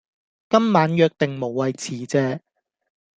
[0.49, 2.39] 今晚約定無謂辭謝